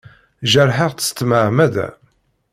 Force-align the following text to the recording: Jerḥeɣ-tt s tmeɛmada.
Jerḥeɣ-tt 0.51 1.05
s 1.07 1.09
tmeɛmada. 1.17 1.87